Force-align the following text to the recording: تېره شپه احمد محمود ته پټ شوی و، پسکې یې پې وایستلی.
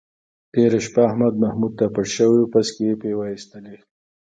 تېره 0.51 0.79
شپه 0.85 1.01
احمد 1.09 1.33
محمود 1.43 1.73
ته 1.79 1.85
پټ 1.93 2.05
شوی 2.15 2.39
و، 2.41 2.51
پسکې 2.53 2.83
یې 2.89 2.95
پې 3.01 3.09
وایستلی. 3.19 3.77